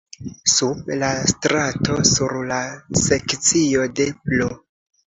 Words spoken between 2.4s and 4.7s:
la sekcio de pl.